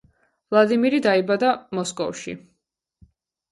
[0.55, 2.37] ვლადიმირი დაიბადა მოსკოვში.